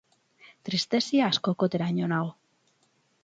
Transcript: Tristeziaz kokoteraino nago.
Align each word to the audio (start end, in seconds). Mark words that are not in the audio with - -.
Tristeziaz 0.69 1.29
kokoteraino 1.49 2.09
nago. 2.13 2.33